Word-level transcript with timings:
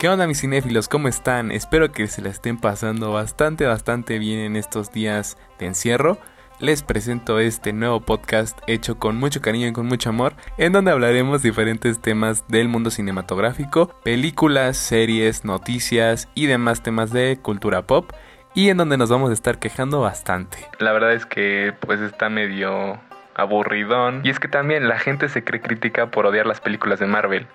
¿Qué 0.00 0.08
onda 0.08 0.26
mis 0.26 0.40
cinéfilos? 0.40 0.88
¿Cómo 0.88 1.08
están? 1.08 1.50
Espero 1.50 1.92
que 1.92 2.06
se 2.06 2.22
la 2.22 2.30
estén 2.30 2.56
pasando 2.56 3.12
bastante, 3.12 3.66
bastante 3.66 4.18
bien 4.18 4.40
en 4.40 4.56
estos 4.56 4.92
días 4.92 5.36
de 5.58 5.66
encierro. 5.66 6.16
Les 6.58 6.82
presento 6.82 7.38
este 7.38 7.74
nuevo 7.74 8.00
podcast 8.00 8.58
hecho 8.66 8.98
con 8.98 9.18
mucho 9.18 9.42
cariño 9.42 9.66
y 9.66 9.74
con 9.74 9.84
mucho 9.84 10.08
amor, 10.08 10.32
en 10.56 10.72
donde 10.72 10.90
hablaremos 10.90 11.42
diferentes 11.42 12.00
temas 12.00 12.48
del 12.48 12.66
mundo 12.66 12.88
cinematográfico, 12.88 13.88
películas, 14.02 14.78
series, 14.78 15.44
noticias 15.44 16.30
y 16.34 16.46
demás 16.46 16.82
temas 16.82 17.12
de 17.12 17.38
cultura 17.42 17.82
pop, 17.82 18.10
y 18.54 18.70
en 18.70 18.78
donde 18.78 18.96
nos 18.96 19.10
vamos 19.10 19.28
a 19.28 19.34
estar 19.34 19.58
quejando 19.58 20.00
bastante. 20.00 20.66
La 20.78 20.92
verdad 20.92 21.12
es 21.12 21.26
que 21.26 21.74
pues 21.78 22.00
está 22.00 22.30
medio 22.30 22.98
aburridón, 23.34 24.22
y 24.24 24.30
es 24.30 24.40
que 24.40 24.48
también 24.48 24.88
la 24.88 24.98
gente 24.98 25.28
se 25.28 25.44
cree 25.44 25.60
crítica 25.60 26.10
por 26.10 26.24
odiar 26.24 26.46
las 26.46 26.62
películas 26.62 27.00
de 27.00 27.06
Marvel. 27.06 27.46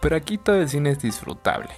Pero 0.00 0.14
aquí 0.14 0.38
todo 0.38 0.60
el 0.60 0.68
cine 0.68 0.90
es 0.90 1.00
disfrutable. 1.00 1.70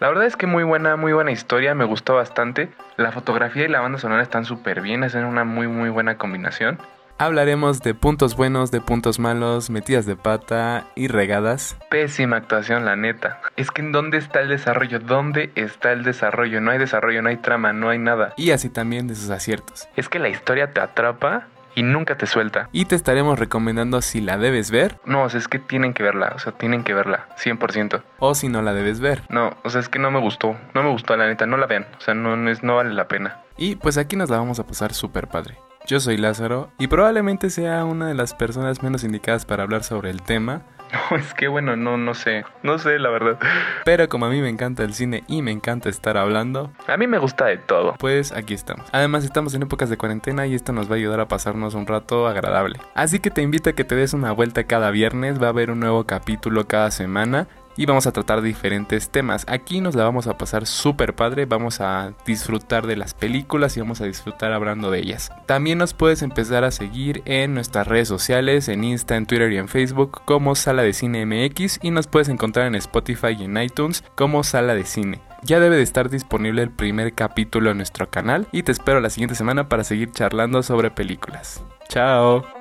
La 0.00 0.08
verdad 0.08 0.26
es 0.26 0.36
que 0.36 0.46
muy 0.46 0.62
buena, 0.62 0.94
muy 0.94 1.12
buena 1.12 1.32
historia, 1.32 1.74
me 1.74 1.84
gustó 1.84 2.14
bastante. 2.14 2.68
La 2.96 3.10
fotografía 3.10 3.64
y 3.64 3.68
la 3.68 3.80
banda 3.80 3.98
sonora 3.98 4.22
están 4.22 4.44
súper 4.44 4.80
bien, 4.80 5.02
hacen 5.02 5.24
una 5.24 5.42
muy 5.42 5.66
muy 5.66 5.90
buena 5.90 6.16
combinación. 6.18 6.78
Hablaremos 7.20 7.80
de 7.80 7.94
puntos 7.94 8.36
buenos, 8.36 8.70
de 8.70 8.80
puntos 8.80 9.18
malos, 9.18 9.70
metidas 9.70 10.06
de 10.06 10.14
pata 10.14 10.84
y 10.94 11.08
regadas. 11.08 11.76
Pésima 11.90 12.36
actuación, 12.36 12.84
la 12.84 12.94
neta. 12.94 13.40
Es 13.56 13.72
que 13.72 13.82
¿en 13.82 13.90
dónde 13.90 14.18
está 14.18 14.40
el 14.40 14.48
desarrollo? 14.48 15.00
¿Dónde 15.00 15.50
está 15.56 15.90
el 15.90 16.04
desarrollo? 16.04 16.60
No 16.60 16.70
hay 16.70 16.78
desarrollo, 16.78 17.20
no 17.20 17.30
hay 17.30 17.38
trama, 17.38 17.72
no 17.72 17.88
hay 17.90 17.98
nada. 17.98 18.34
Y 18.36 18.52
así 18.52 18.68
también 18.68 19.08
de 19.08 19.16
sus 19.16 19.30
aciertos. 19.30 19.88
Es 19.96 20.08
que 20.08 20.20
la 20.20 20.28
historia 20.28 20.72
te 20.72 20.80
atrapa 20.80 21.48
y 21.74 21.82
nunca 21.82 22.16
te 22.16 22.26
suelta. 22.26 22.68
Y 22.72 22.84
te 22.86 22.94
estaremos 22.94 23.38
recomendando 23.38 24.02
si 24.02 24.20
la 24.20 24.38
debes 24.38 24.70
ver. 24.70 24.98
No, 25.04 25.24
o 25.24 25.28
sea, 25.28 25.38
es 25.38 25.48
que 25.48 25.58
tienen 25.58 25.94
que 25.94 26.02
verla, 26.02 26.32
o 26.34 26.38
sea, 26.38 26.52
tienen 26.52 26.84
que 26.84 26.94
verla, 26.94 27.28
100%. 27.36 28.02
O 28.18 28.34
si 28.34 28.48
no 28.48 28.62
la 28.62 28.74
debes 28.74 29.00
ver. 29.00 29.22
No, 29.28 29.56
o 29.64 29.70
sea, 29.70 29.80
es 29.80 29.88
que 29.88 29.98
no 29.98 30.10
me 30.10 30.20
gustó, 30.20 30.56
no 30.74 30.82
me 30.82 30.90
gustó 30.90 31.16
la 31.16 31.26
neta, 31.26 31.46
no 31.46 31.56
la 31.56 31.66
vean, 31.66 31.86
o 31.96 32.00
sea, 32.00 32.14
no, 32.14 32.36
no, 32.36 32.50
es, 32.50 32.62
no 32.62 32.76
vale 32.76 32.94
la 32.94 33.08
pena. 33.08 33.42
Y 33.56 33.76
pues 33.76 33.98
aquí 33.98 34.16
nos 34.16 34.30
la 34.30 34.38
vamos 34.38 34.58
a 34.60 34.66
pasar 34.66 34.92
súper 34.92 35.28
padre. 35.28 35.58
Yo 35.86 36.00
soy 36.00 36.18
Lázaro 36.18 36.70
y 36.78 36.88
probablemente 36.88 37.48
sea 37.48 37.84
una 37.84 38.08
de 38.08 38.14
las 38.14 38.34
personas 38.34 38.82
menos 38.82 39.04
indicadas 39.04 39.46
para 39.46 39.62
hablar 39.62 39.84
sobre 39.84 40.10
el 40.10 40.20
tema, 40.22 40.62
no, 40.92 41.16
es 41.16 41.34
que 41.34 41.48
bueno, 41.48 41.76
no, 41.76 41.96
no 41.96 42.14
sé. 42.14 42.44
No 42.62 42.78
sé, 42.78 42.98
la 42.98 43.10
verdad. 43.10 43.38
Pero 43.84 44.08
como 44.08 44.26
a 44.26 44.30
mí 44.30 44.40
me 44.40 44.48
encanta 44.48 44.82
el 44.84 44.94
cine 44.94 45.24
y 45.28 45.42
me 45.42 45.50
encanta 45.50 45.88
estar 45.88 46.16
hablando, 46.16 46.70
a 46.86 46.96
mí 46.96 47.06
me 47.06 47.18
gusta 47.18 47.46
de 47.46 47.58
todo. 47.58 47.94
Pues 47.98 48.32
aquí 48.32 48.54
estamos. 48.54 48.86
Además, 48.92 49.24
estamos 49.24 49.54
en 49.54 49.62
épocas 49.62 49.90
de 49.90 49.96
cuarentena 49.96 50.46
y 50.46 50.54
esto 50.54 50.72
nos 50.72 50.90
va 50.90 50.94
a 50.94 50.98
ayudar 50.98 51.20
a 51.20 51.28
pasarnos 51.28 51.74
un 51.74 51.86
rato 51.86 52.26
agradable. 52.26 52.78
Así 52.94 53.20
que 53.20 53.30
te 53.30 53.42
invito 53.42 53.70
a 53.70 53.72
que 53.72 53.84
te 53.84 53.94
des 53.94 54.14
una 54.14 54.32
vuelta 54.32 54.64
cada 54.64 54.90
viernes. 54.90 55.40
Va 55.42 55.46
a 55.46 55.50
haber 55.50 55.70
un 55.70 55.80
nuevo 55.80 56.04
capítulo 56.04 56.66
cada 56.66 56.90
semana 56.90 57.48
y 57.78 57.86
vamos 57.86 58.06
a 58.06 58.12
tratar 58.12 58.42
diferentes 58.42 59.08
temas. 59.08 59.46
Aquí 59.48 59.80
nos 59.80 59.94
la 59.94 60.04
vamos 60.04 60.26
a 60.26 60.36
pasar 60.36 60.66
súper 60.66 61.14
padre, 61.14 61.46
vamos 61.46 61.80
a 61.80 62.12
disfrutar 62.26 62.86
de 62.86 62.96
las 62.96 63.14
películas 63.14 63.76
y 63.76 63.80
vamos 63.80 64.02
a 64.02 64.04
disfrutar 64.04 64.52
hablando 64.52 64.90
de 64.90 64.98
ellas. 64.98 65.30
También 65.46 65.78
nos 65.78 65.94
puedes 65.94 66.22
empezar 66.22 66.64
a 66.64 66.72
seguir 66.72 67.22
en 67.24 67.54
nuestras 67.54 67.86
redes 67.86 68.08
sociales, 68.08 68.68
en 68.68 68.84
Insta, 68.84 69.16
en 69.16 69.26
Twitter 69.26 69.52
y 69.52 69.58
en 69.58 69.68
Facebook 69.68 70.22
como 70.24 70.56
Sala 70.56 70.82
de 70.82 70.92
Cine 70.92 71.24
MX 71.24 71.78
y 71.80 71.92
nos 71.92 72.08
puedes 72.08 72.28
encontrar 72.28 72.66
en 72.66 72.74
Spotify 72.74 73.36
y 73.38 73.44
en 73.44 73.56
iTunes 73.56 74.04
como 74.16 74.42
Sala 74.42 74.74
de 74.74 74.84
Cine. 74.84 75.20
Ya 75.42 75.60
debe 75.60 75.76
de 75.76 75.82
estar 75.82 76.10
disponible 76.10 76.62
el 76.62 76.70
primer 76.70 77.12
capítulo 77.12 77.70
en 77.70 77.76
nuestro 77.76 78.10
canal 78.10 78.48
y 78.50 78.64
te 78.64 78.72
espero 78.72 79.00
la 79.00 79.10
siguiente 79.10 79.36
semana 79.36 79.68
para 79.68 79.84
seguir 79.84 80.10
charlando 80.10 80.64
sobre 80.64 80.90
películas. 80.90 81.62
Chao. 81.88 82.57